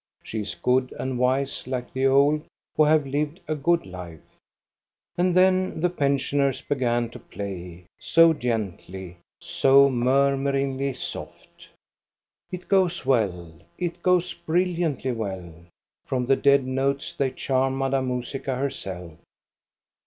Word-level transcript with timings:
She 0.23 0.41
is 0.41 0.55
good 0.55 0.95
and 0.97 1.19
wise 1.19 1.67
like 1.67 1.93
the 1.93 2.07
old 2.07 2.41
who 2.75 2.85
have 2.85 3.05
lived 3.05 3.39
a 3.47 3.53
good 3.53 3.85
life. 3.85 4.35
And 5.15 5.35
then 5.35 5.79
the 5.79 5.91
pensioners 5.91 6.59
began 6.59 7.11
to 7.11 7.19
play, 7.19 7.85
so 7.99 8.33
gently, 8.33 9.17
so 9.39 9.91
murmuringly 9.91 10.95
soft. 10.95 11.69
It 12.51 12.67
goes 12.67 13.05
well, 13.05 13.53
it 13.77 14.01
goes 14.01 14.33
brilliantly 14.33 15.11
well 15.11 15.53
From 16.07 16.25
the 16.25 16.35
dead 16.35 16.65
notes 16.65 17.13
they 17.13 17.29
charm 17.29 17.77
Madame 17.77 18.07
Musica 18.07 18.55
herself. 18.55 19.19